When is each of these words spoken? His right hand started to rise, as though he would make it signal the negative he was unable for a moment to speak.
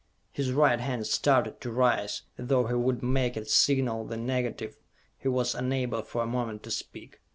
His 0.31 0.51
right 0.51 0.79
hand 0.79 1.05
started 1.05 1.61
to 1.61 1.69
rise, 1.71 2.23
as 2.35 2.47
though 2.47 2.65
he 2.65 2.73
would 2.73 3.03
make 3.03 3.37
it 3.37 3.47
signal 3.47 4.03
the 4.03 4.17
negative 4.17 4.75
he 5.19 5.27
was 5.27 5.53
unable 5.53 6.01
for 6.01 6.23
a 6.23 6.25
moment 6.25 6.63
to 6.63 6.71
speak. 6.71 7.19